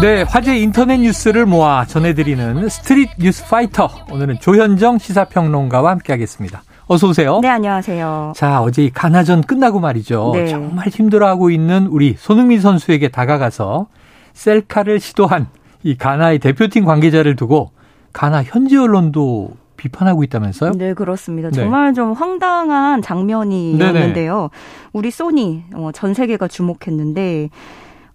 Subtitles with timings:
[0.00, 3.88] 네, 화제 인터넷 뉴스를 모아 전해드리는 스트릿 뉴스 파이터.
[4.10, 6.62] 오늘은 조현정 시사평론가와 함께하겠습니다.
[6.86, 7.38] 어서 오세요.
[7.40, 8.32] 네, 안녕하세요.
[8.36, 10.32] 자, 어제 이 가나전 끝나고 말이죠.
[10.34, 10.48] 네.
[10.48, 13.86] 정말 힘들어하고 있는 우리 손흥민 선수에게 다가가서
[14.34, 15.46] 셀카를 시도한
[15.84, 17.70] 이 가나의 대표팀 관계자를 두고
[18.12, 20.72] 가나 현지 언론도 비판하고 있다면서요?
[20.72, 21.50] 네, 그렇습니다.
[21.50, 21.54] 네.
[21.54, 24.50] 정말 좀 황당한 장면이었는데요.
[24.92, 27.48] 우리 소니 어, 전 세계가 주목했는데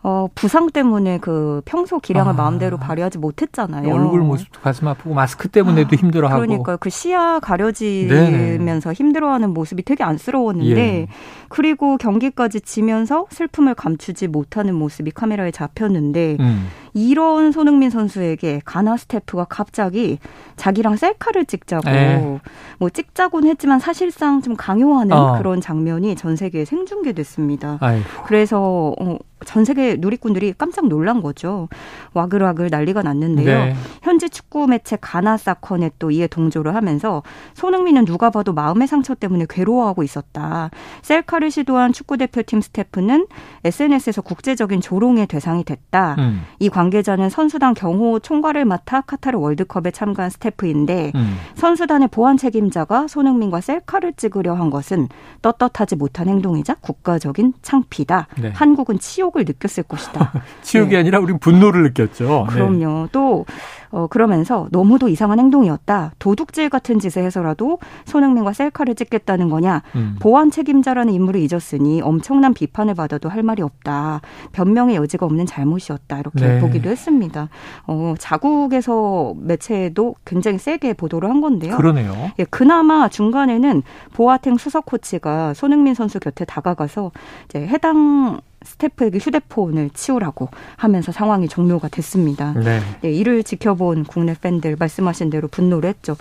[0.02, 2.36] 어, 부상 때문에 그 평소 기량을 아.
[2.36, 3.94] 마음대로 발휘하지 못했잖아요.
[3.94, 6.42] 얼굴 모습도 가슴 아프고 마스크 때문에도 힘들어하고.
[6.42, 6.78] 그러니까요.
[6.78, 11.08] 그 시야 가려지면서 힘들어하는 모습이 되게 안쓰러웠는데 예.
[11.50, 16.68] 그리고 경기까지 지면서 슬픔을 감추지 못하는 모습이 카메라에 잡혔는데 음.
[17.00, 20.20] 이런 손흥민 선수에게 가나 스태프가 갑자기
[20.58, 22.40] 자기랑 셀카를 찍자고 에.
[22.78, 25.38] 뭐 찍자고는 했지만 사실상 좀 강요하는 어.
[25.38, 27.78] 그런 장면이 전 세계에 생중계됐습니다.
[27.80, 28.04] 아이고.
[28.26, 31.70] 그래서 어, 전 세계 누리꾼들이 깜짝 놀란 거죠.
[32.14, 33.66] 와글와글 난리가 났는데요.
[33.66, 33.76] 네.
[34.10, 37.22] 현지 축구 매체 가나 사컨에 또 이에 동조를 하면서
[37.54, 40.72] 손흥민은 누가 봐도 마음의 상처 때문에 괴로워하고 있었다.
[41.04, 43.28] 셀카를 시도한 축구 대표팀 스태프는
[43.64, 46.16] SNS에서 국제적인 조롱의 대상이 됐다.
[46.18, 46.42] 음.
[46.58, 51.38] 이 관계자는 선수단 경호 총괄을 맡아 카타르 월드컵에 참가한 스태프인데 음.
[51.54, 55.08] 선수단의 보안 책임자가 손흥민과 셀카를 찍으려 한 것은
[55.44, 58.28] 떳떳하지 못한 행동이자 국가적인 창피다.
[58.42, 58.52] 네.
[58.56, 60.32] 한국은 치욕을 느꼈을 것이다.
[60.64, 60.98] 치욕이 네.
[60.98, 62.48] 아니라 우린 분노를 느꼈죠.
[62.50, 62.56] 네.
[62.56, 63.10] 그럼요.
[63.12, 63.46] 또
[63.92, 66.14] 어, 그러면서 너무도 이상한 행동이었다.
[66.20, 69.84] 도둑질 같은 짓을 해서라도 손흥민과 셀카를 찍겠다는 거냐.
[69.96, 70.16] 음.
[70.20, 74.22] 보안 책임자라는 인물을 잊었으니 엄청난 비판을 받아도 할 말이 없다.
[74.52, 76.20] 변명의 여지가 없는 잘못이었다.
[76.20, 76.60] 이렇게 네.
[76.60, 77.50] 보기도 했습니다.
[77.88, 81.78] 어, 자국에서 매체도 굉장히 세게 보도를 한 건데요.
[81.78, 82.32] 그러네요.
[82.40, 83.84] 예, 그나마 중간에는
[84.14, 87.12] 보아탱 수석 코치가 손흥민 선수 곁에 다가가서
[87.46, 92.54] 이제 해당 스태프에게 휴대폰을 치우라고 하면서 상황이 종료가 됐습니다.
[92.54, 92.80] 네.
[93.06, 96.16] 예, 이를 지켜본 국내 팬들 말씀하신 대로 분노를 했죠.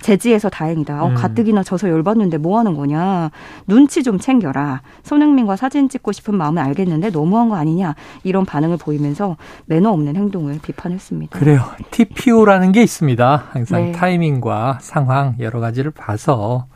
[0.00, 1.02] 제지해서 다행이다.
[1.02, 1.14] 어, 음.
[1.14, 3.30] 가뜩이나 져서 열받는데 뭐 하는 거냐.
[3.66, 4.82] 눈치 좀 챙겨라.
[5.02, 7.94] 손흥민과 사진 찍고 싶은 마음은 알겠는데 너무한 거 아니냐.
[8.24, 11.38] 이런 반응을 보이면서 매너 없는 행동을 비판했습니다.
[11.38, 11.62] 그래요.
[11.90, 13.44] TPO라는 게 있습니다.
[13.50, 13.92] 항상 네.
[13.92, 16.66] 타이밍과 상황 여러 가지를 봐서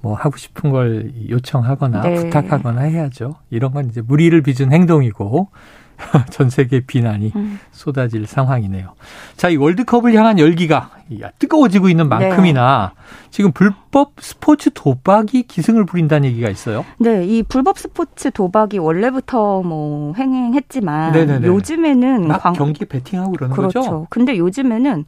[0.00, 2.14] 뭐 하고 싶은 걸 요청하거나 네.
[2.14, 3.36] 부탁하거나 해야죠.
[3.50, 5.48] 이런 건 이제 무리를 빚은 행동이고
[6.30, 7.58] 전 세계 비난이 음.
[7.72, 8.92] 쏟아질 상황이네요.
[9.38, 10.90] 자, 이 월드컵을 향한 열기가
[11.38, 12.92] 뜨거워지고 있는 만큼이나
[13.30, 16.84] 지금 불법 스포츠 도박이 기승을 부린다는 얘기가 있어요.
[16.98, 21.46] 네, 이 불법 스포츠 도박이 원래부터 뭐 횡행했지만 네네네.
[21.46, 23.80] 요즘에는 막 광- 경기 베팅하고 그러는 그렇죠.
[23.80, 24.06] 거죠.
[24.10, 25.06] 근데 요즘에는 막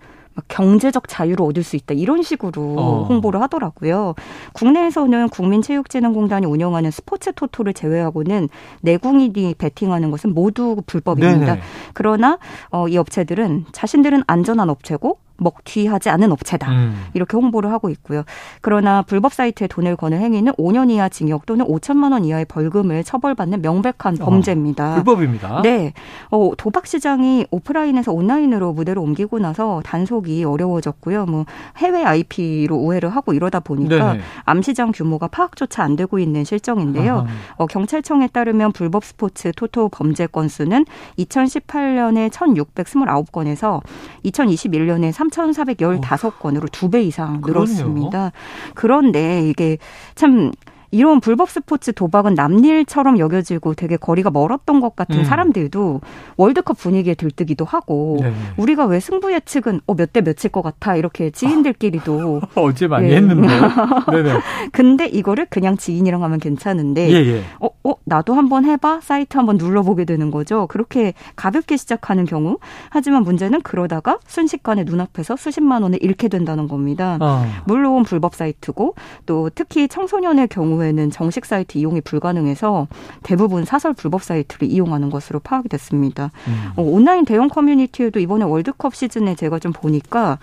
[0.49, 3.05] 경제적 자유를 얻을 수 있다 이런 식으로 어.
[3.09, 4.15] 홍보를 하더라고요.
[4.53, 8.49] 국내에서는 국민체육진흥공단이 운영하는 스포츠 토토를 제외하고는
[8.83, 11.55] 내국인이 베팅하는 것은 모두 불법입니다.
[11.55, 11.61] 네네.
[11.95, 12.39] 그러나
[12.71, 16.71] 어, 이 업체들은 자신들은 안전한 업체고 먹튀하지 않은 업체다.
[16.71, 17.07] 음.
[17.15, 18.25] 이렇게 홍보를 하고 있고요.
[18.61, 23.63] 그러나 불법 사이트에 돈을 거는 행위는 5년 이하 징역 또는 5천만 원 이하의 벌금을 처벌받는
[23.63, 24.97] 명백한 어, 범죄입니다.
[24.97, 25.63] 불법입니다.
[25.63, 25.93] 네.
[26.31, 31.27] 어, 도박 시장이 오프라인에서 온라인으로 무대로 옮기고 나서 단속이 어려워졌고요.
[31.27, 31.45] 뭐
[31.79, 34.25] 해외 IP로 우회를 하고 이러다 보니까 네네.
[34.45, 37.27] 암 시장 규모가 파악조차 안 되고 있는 실정인데요.
[37.57, 40.85] 어, 경찰청에 따르면 불법 스포츠 토토 범죄 건수는
[41.19, 43.81] 2018년에 1,629건에서
[44.25, 47.67] 2021년에 3,415건으로 두 배 이상 그러네요.
[47.77, 48.33] 늘었습니다.
[48.75, 49.79] 그런데 이게
[50.15, 50.53] 참
[50.91, 55.25] 이런 불법 스포츠 도박은 남일처럼 여겨지고 되게 거리가 멀었던 것 같은 음.
[55.25, 56.01] 사람들도
[56.37, 58.35] 월드컵 분위기에 들뜨기도 하고 네네.
[58.57, 63.17] 우리가 왜 승부 예측은 어, 몇 대 몇일 것 같아 이렇게 지인들끼리도 어제 많이 예.
[63.17, 63.49] 했는데.
[64.11, 64.41] 네네.
[64.73, 67.43] 근데 이거를 그냥 지인이랑 하면 괜찮은데 예, 예.
[67.61, 69.01] 어, 어, 나도 한번 해봐?
[69.03, 70.67] 사이트 한번 눌러보게 되는 거죠.
[70.69, 72.57] 그렇게 가볍게 시작하는 경우.
[72.89, 77.19] 하지만 문제는 그러다가 순식간에 눈앞에서 수십만 원을 잃게 된다는 겁니다.
[77.21, 77.45] 어.
[77.67, 78.95] 물론 불법 사이트고
[79.27, 82.89] 또 특히 청소년의 경우 에는 정식 사이트 이용이 불가능해서
[83.23, 86.31] 대부분 사설 불법 사이트를 이용하는 것으로 파악이 됐습니다.
[86.49, 86.71] 음.
[86.77, 90.39] 어, 온라인 대형 커뮤니티에도 이번에 월드컵 시즌에 제가 좀 보니까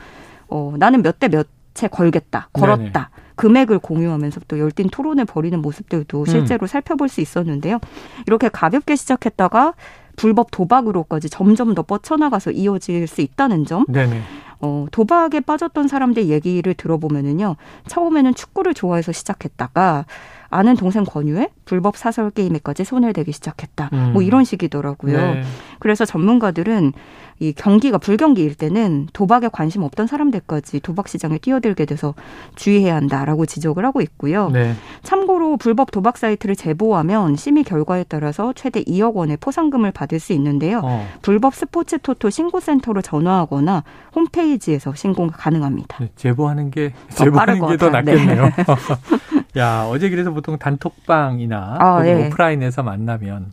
[0.48, 3.10] 어, 나는 몇 대 몇 채 걸겠다, 걸었다.
[3.36, 7.80] 금액을 공유하면서 또 열띤 토론을 벌이는 모습들도 실제로 살펴볼 수 있었는데요.
[8.28, 9.74] 이렇게 가볍게 시작했다가
[10.16, 13.84] 불법 도박으로까지 점점 더 뻗쳐나가서 이어질 수 있다는 점.
[13.90, 14.22] 네네.
[14.66, 17.56] 어, 도박에 빠졌던 사람들 얘기를 들어보면은요.
[17.88, 20.06] 처음에는 축구를 좋아해서 시작했다가
[20.50, 23.90] 아는 동생 권유에 불법 사설 게임에까지 손을 대기 시작했다.
[23.92, 24.14] 뭐 음.
[24.14, 25.18] 뭐 이런 식이더라고요.
[25.18, 25.44] 네.
[25.80, 26.94] 그래서 전문가들은
[27.40, 32.14] 이 경기가 불경기일 때는 도박에 관심 없던 사람들까지 도박 시장에 뛰어들게 돼서
[32.56, 34.50] 주의해야 한다라고 지적을 하고 있고요.
[34.52, 34.74] 네.
[35.04, 40.80] 참고로 불법 도박 사이트를 제보하면 심의 결과에 따라서 최대 2억 원의 포상금을 받을 수 있는데요.
[40.82, 41.06] 어.
[41.22, 43.84] 불법 스포츠 토토 신고센터로 전화하거나
[44.16, 45.98] 홈페이지에서 신고가 가능합니다.
[46.00, 48.44] 네, 제보하는 게 제보하는 게 더 낫겠네요.
[48.46, 48.52] 네.
[49.58, 52.28] 야 어제 그래서 보통 단톡방이나 아, 네.
[52.28, 53.52] 오프라인에서 만나면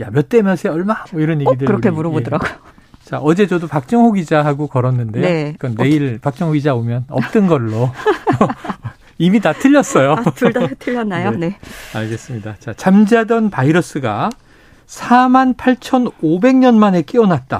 [0.00, 2.50] 야 몇 대 몇에 얼마 뭐 이런 얘기들 그렇게 물어보더라고요.
[2.50, 2.72] 예.
[3.04, 5.52] 자, 어제 저도 박정호 기자하고 걸었는데 네.
[5.58, 7.90] 그건 내일 박정호 기자 오면 없던 걸로
[9.18, 10.12] 이미 다 틀렸어요.
[10.12, 11.30] 아, 둘다 틀렸나요?
[11.32, 11.36] 네.
[11.36, 11.58] 네.
[11.94, 12.56] 알겠습니다.
[12.58, 14.30] 자, 잠자던 바이러스가
[14.86, 17.56] 4만 8,500년 만에 깨어났다.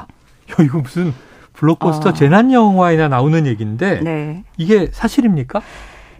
[0.50, 1.12] 야, 이거 무슨
[1.54, 2.12] 블록버스터 아.
[2.12, 4.44] 재난 영화에나 나오는 얘기인데 네.
[4.56, 5.60] 이게 사실입니까?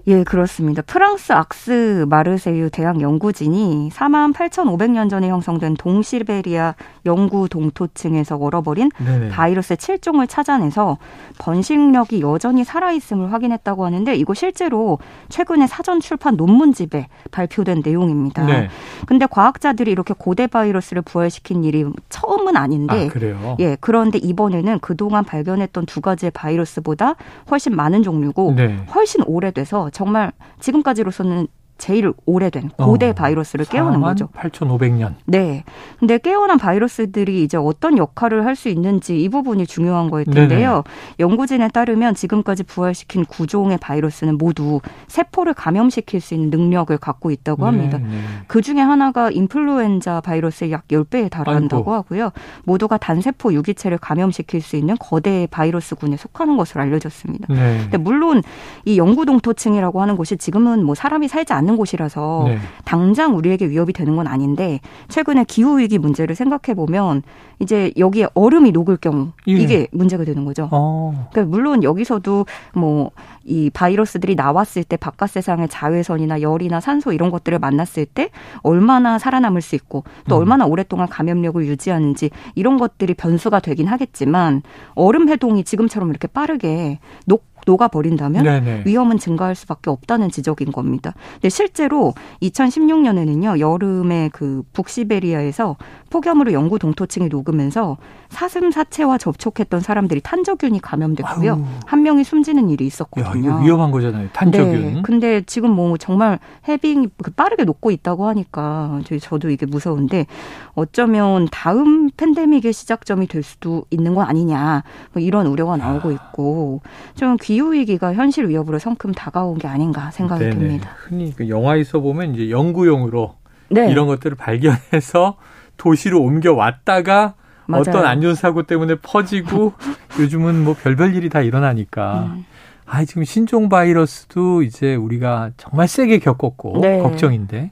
[0.09, 0.83] 예, 그렇습니다.
[0.83, 6.75] 프랑스 악스 마르세유 대학 연구진이 4만 8,500년 전에 형성된 동시베리아
[7.07, 9.29] 영구 동토층에서 얼어버린 네네.
[9.29, 10.99] 바이러스 7종을 찾아내서
[11.39, 18.45] 번식력이 여전히 살아있음을 확인했다고 하는데 이거 실제로 최근에 사전 출판 논문집에 발표된 내용입니다.
[18.45, 18.69] 네.
[19.07, 23.57] 근데 과학자들이 이렇게 고대 바이러스를 부활시킨 일이 처음은 아닌데 아, 그래요?
[23.61, 27.15] 예, 그런데 이번에는 그동안 발견했던 두 가지의 바이러스보다
[27.53, 28.85] 훨씬 많은 종류고 네.
[28.93, 31.47] 훨씬 오래돼서 정말 지금까지로서는
[31.79, 34.29] 제일 오래된 고대 어, 바이러스를 깨우는 거죠.
[34.37, 35.15] 8,500년.
[35.27, 35.65] 네.
[35.99, 40.71] 근데 깨어난 바이러스들이 이제 어떤 역할을 할 수 있는지 이 부분이 중요한 거일 텐데요.
[40.71, 40.83] 네네.
[41.19, 47.99] 연구진에 따르면 지금까지 부활시킨 구종의 바이러스는 모두 세포를 감염시킬 수 있는 능력을 갖고 있다고 합니다.
[47.99, 48.21] 네네.
[48.47, 51.95] 그 중에 하나가 인플루엔자 바이러스의 약 10배에 달한다고 아이고.
[51.95, 52.31] 하고요.
[52.65, 57.53] 모두가 단세포 유기체를 감염시킬 수 있는 거대 바이러스군에 속하는 것으로 알려졌습니다.
[57.53, 57.79] 네.
[57.83, 58.43] 근데 물론
[58.85, 62.59] 이 영구 동토층이라고 하는 곳이 지금은 뭐 사람이 살지 않는 곳이라서 네.
[62.85, 67.23] 당장 우리에게 위협이 되는 건 아닌데 최근에 기후 위기 문제를 생각해 보면
[67.61, 69.53] 이제 여기에 얼음이 녹을 경우 예.
[69.53, 70.69] 이게 문제가 되는 거죠.
[70.73, 71.29] 어.
[71.33, 73.11] 그러니까 물론 여기서도 뭐
[73.45, 78.31] 이 바이러스들이 나왔을 때 바깥 세상의 자외선이나 열이나 산소 이런 것들을 만났을 때
[78.63, 80.41] 얼마나 살아남을 수 있고 또 음.
[80.41, 84.63] 얼마나 오랫동안 감염력을 유지하는지 이런 것들이 변수가 되긴 하겠지만
[84.95, 88.83] 얼음 해동이 지금처럼 이렇게 빠르게 녹 녹아버린다면 네네.
[88.87, 91.15] 위험은 증가할 수밖에 없다는 지적인 겁니다.
[91.35, 95.77] 근데 실제로 2016년에는요 여름에 그 북시베리아에서
[96.11, 97.99] 폭염으로 영구 동토층이 녹으면서
[98.29, 101.65] 사슴 사체와 접촉했던 사람들이 탄저균이 감염됐고요 아유.
[101.87, 103.32] 한 명이 숨지는 일이 있었거든요.
[103.45, 104.95] 야, 위험한 거잖아요, 탄저균.
[104.95, 105.03] 네.
[105.03, 106.39] 근데 지금 뭐 정말
[106.69, 110.27] 해빙이 그 빠르게 녹고 있다고 하니까 저도 이게 무서운데
[110.75, 114.83] 어쩌면 다음 팬데믹의 시작점이 될 수도 있는 거 아니냐
[115.13, 116.83] 뭐 이런 우려가 나오고 있고
[117.15, 120.57] 좀 기후 위기가 현실 위협으로 성큼 다가온 게 아닌가 생각이 네네.
[120.57, 120.91] 듭니다.
[120.97, 123.35] 흔히 그 영화에서 보면 이제 연구용으로
[123.69, 123.91] 네.
[123.91, 125.37] 이런 것들을 발견해서
[125.77, 127.35] 도시로 옮겨 왔다가
[127.71, 129.73] 어떤 안전사고 때문에 퍼지고
[130.21, 132.33] 요즘은 뭐 별별 일이 다 일어나니까.
[132.35, 132.45] 음.
[132.87, 136.99] 아, 지금 신종 바이러스도 이제 우리가 정말 세게 겪었고 네.
[136.99, 137.71] 걱정인데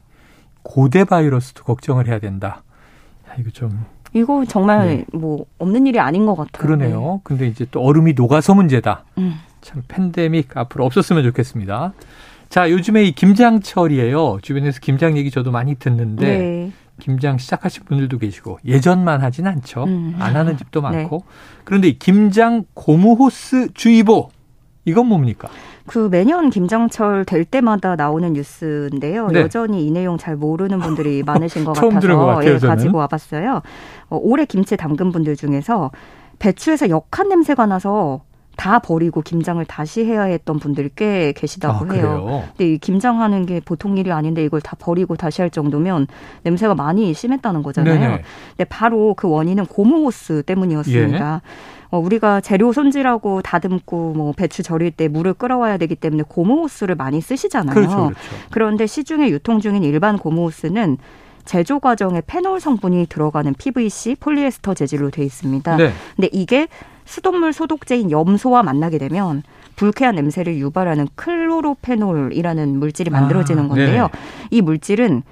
[0.62, 2.62] 고대 바이러스도 걱정을 해야 된다.
[3.29, 5.05] 야, 이거 좀 이거 정말 네.
[5.12, 6.51] 뭐 없는 일이 아닌 것 같아요.
[6.53, 7.01] 그러네요.
[7.01, 7.21] 네.
[7.25, 9.05] 근데 이제 또 얼음이 녹아서 문제다.
[9.19, 9.35] 음.
[9.61, 11.93] 참 팬데믹 앞으로 없었으면 좋겠습니다.
[12.49, 14.39] 자, 요즘에 이 김장철이에요.
[14.43, 16.73] 주변에서 김장 얘기 저도 많이 듣는데 네.
[16.99, 19.85] 김장 시작하신 분들도 계시고 예전만 하진 않죠.
[19.85, 20.17] 음.
[20.19, 20.89] 안 하는 집도 네.
[20.99, 21.19] 많고.
[21.19, 21.62] 네.
[21.65, 24.31] 그런데 이 김장 고무호스 주의보
[24.85, 25.49] 이건 뭡니까?
[25.87, 29.29] 그 매년 김장철 될 때마다 나오는 뉴스인데요.
[29.29, 29.41] 네.
[29.41, 33.62] 여전히 이 내용 잘 모르는 분들이 많으신 것 같아서 같아요, 예, 가지고 와봤어요.
[34.09, 35.90] 어, 올해 김치 담근 분들 중에서
[36.38, 38.23] 배추에서 역한 냄새가 나서
[38.61, 42.02] 다 버리고 김장을 다시 해야 했던 분들이 꽤 계시다고 아, 해요.
[42.02, 42.45] 그래요?
[42.49, 46.07] 근데 이 김장하는 게 보통 일이 아닌데 이걸 다 버리고 다시 할 정도면
[46.43, 47.99] 냄새가 많이 심했다는 거잖아요.
[47.99, 48.23] 네네.
[48.50, 51.40] 근데 바로 그 원인은 고무호스 때문이었습니다.
[51.43, 51.87] 예.
[51.88, 57.23] 어, 우리가 재료 손질하고 다듬고 뭐 배추 절일 때 물을 끓여와야 되기 때문에 고무호스를 많이
[57.23, 57.75] 쓰시잖아요.
[57.75, 58.19] 그렇죠, 그렇죠.
[58.50, 60.99] 그런데 시중에 유통 중인 일반 고무호스는
[61.44, 65.76] 제조 과정에 페놀 성분이 들어가는 PVC, 폴리에스터 재질로 돼 있습니다.
[65.76, 65.92] 네.
[66.16, 66.68] 근데 이게
[67.04, 69.42] 수돗물 소독제인 염소와 만나게 되면
[69.76, 74.04] 불쾌한 냄새를 유발하는 클로로페놀이라는 물질이 만들어지는 아, 건데요.
[74.04, 74.11] 아,
[74.50, 75.23] 이 물질은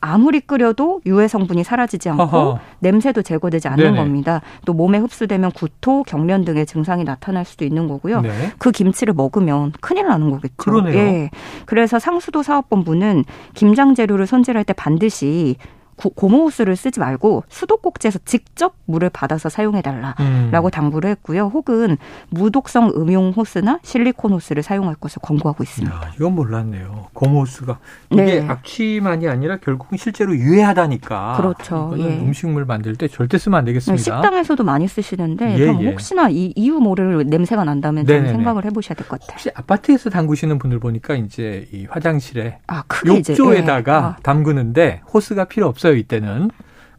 [0.00, 2.58] 아무리 끓여도 유해 성분이 사라지지 않고 어허.
[2.80, 3.96] 냄새도 제거되지 않는 네네.
[3.96, 4.40] 겁니다.
[4.64, 8.20] 또 몸에 흡수되면 구토, 경련 등의 증상이 나타날 수도 있는 거고요.
[8.20, 8.30] 네.
[8.58, 10.54] 그 김치를 먹으면 큰일 나는 거겠죠.
[10.56, 10.96] 그러네요.
[10.96, 11.30] 예.
[11.66, 13.24] 그래서 상수도 사업본부는
[13.54, 15.56] 김장 재료를 손질할 때 반드시
[15.98, 20.70] 고무 호스를 쓰지 말고 수도꼭지에서 직접 물을 받아서 사용해달라라고 음.
[20.70, 21.50] 당부를 했고요.
[21.52, 21.96] 혹은
[22.30, 25.94] 무독성 음용 호스나 실리콘 호스를 사용할 것을 권고하고 있습니다.
[25.94, 27.08] 야, 이건 몰랐네요.
[27.12, 27.78] 고무 호스가
[28.10, 28.46] 이게 네.
[28.48, 31.34] 악취만이 아니라 결국은 실제로 유해하다니까.
[31.38, 31.94] 그렇죠.
[31.98, 32.18] 예.
[32.18, 34.02] 음식물 만들 때 절대 쓰면 안 되겠습니다.
[34.02, 35.90] 식당에서도 많이 쓰시는데 예, 예.
[35.90, 39.32] 혹시나 이 이유 모를 냄새가 난다면 좀 생각을 해보셔야 될 것 같아요.
[39.34, 43.96] 혹시 아파트에서 담그시는 분들 보니까 이제 이 화장실에 아, 욕조에다가 예.
[43.96, 44.16] 아.
[44.22, 46.50] 담그는데 호스가 필요 없어요 이때는.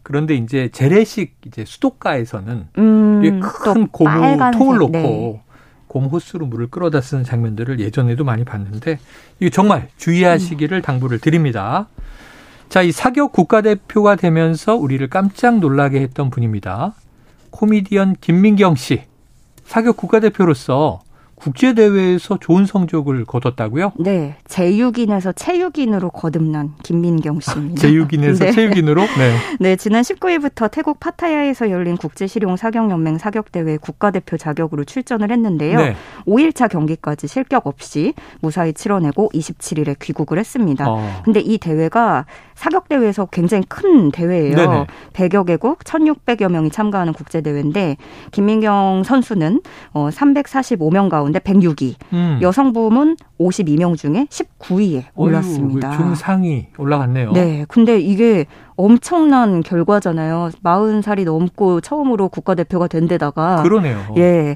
[0.04, 5.42] 그런데 이제 재래식 이제 수도가에서는 음, 큰 고무 통을 놓고 네.
[5.88, 9.00] 고무 호스로 물을 끌어다 쓰는 장면들을 예전에도 많이 봤는데
[9.40, 10.82] 이거 정말 주의하시기를 음.
[10.82, 11.88] 당부를 드립니다.
[12.70, 16.94] 자, 이 사격 국가대표가 되면서 우리를 깜짝 놀라게 했던 분입니다.
[17.50, 19.04] 코미디언 김민경 씨.
[19.66, 21.02] 사격 국가대표로서
[21.40, 23.94] 국제대회에서 좋은 성적을 거뒀다고요?
[23.98, 24.36] 네.
[24.48, 27.80] 제육인에서 체육인으로 거듭난 김민경 씨입니다.
[27.82, 28.52] 제육인에서 네.
[28.52, 29.02] 체육인으로?
[29.02, 29.36] 네.
[29.60, 29.76] 네.
[29.76, 35.78] 지난 19일부터 태국 파타야에서 열린 국제실용 사격연맹 사격대회 국가대표 자격으로 출전을 했는데요.
[35.78, 35.96] 네.
[36.28, 40.86] 5일차 경기까지 실격 없이 무사히 치러내고 27일에 귀국을 했습니다.
[40.90, 41.22] 어.
[41.24, 44.56] 근데 이 대회가 사격대회에서 굉장히 큰 대회예요.
[44.56, 44.88] 네네.
[45.14, 47.96] 100여 개국 1,600여 명이 참가하는 국제대회인데
[48.32, 49.62] 김민경 선수는
[49.94, 52.40] 345명 어, 가운데 106위, 음.
[52.42, 55.96] 여성 부문 52명 중에 19위에 올랐습니다.
[55.96, 57.32] 중상위 올라갔네요.
[57.32, 57.66] 네.
[57.68, 58.46] 근데 이게
[58.76, 60.50] 엄청난 결과잖아요.
[60.64, 64.00] 40살이 넘고 처음으로 국가대표가 된 데다가 그러네요.
[64.18, 64.56] 예.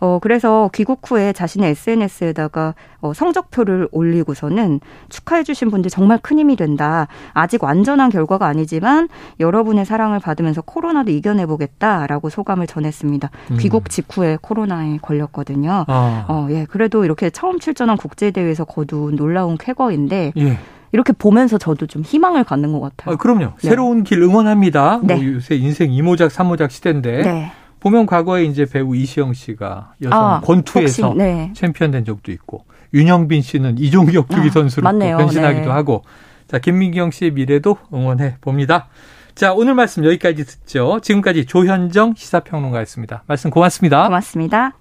[0.00, 7.06] 어, 그래서 귀국 후에 자신의 SNS에다가 어, 성적표를 올리고서는 축하해주신 분들 정말 큰 힘이 된다.
[7.32, 9.08] 아직 완전한 결과가 아니지만
[9.40, 13.30] 여러분의 사랑을 받으면서 코로나도 이겨내보겠다라고 소감을 전했습니다.
[13.50, 13.56] 음.
[13.58, 15.84] 귀국 직후에 코로나에 걸렸거든요.
[15.86, 16.24] 아.
[16.28, 16.66] 어, 예.
[16.68, 20.32] 그래도 이렇게 처음 출전한 국제대회에서 거둔 놀라운 쾌거인데.
[20.36, 20.58] 예.
[20.92, 23.14] 이렇게 보면서 저도 좀 희망을 갖는 것 같아요.
[23.14, 23.54] 아, 그럼요.
[23.60, 23.68] 네.
[23.68, 24.98] 새로운 길 응원합니다.
[24.98, 25.16] 뭐 네.
[25.16, 27.52] 뭐 요새 인생 이모작 삼모작 시대인데 네.
[27.84, 31.52] 보면 과거에 이제 배우 이시영 씨가 여성 아, 권투에서 네.
[31.54, 32.64] 챔피언 된 적도 있고
[32.94, 35.70] 윤영빈 씨는 이종격 투기 아, 선수로 아, 변신하기도 네.
[35.70, 36.02] 하고
[36.48, 38.88] 자 김민경 씨의 미래도 응원해 봅니다.
[39.34, 40.98] 자 오늘 말씀 여기까지 듣죠.
[41.02, 43.24] 지금까지 조현정 시사평론가였습니다.
[43.26, 44.04] 말씀 고맙습니다.
[44.04, 44.72] 고맙습니다.